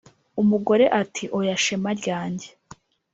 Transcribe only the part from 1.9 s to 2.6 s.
ryanjye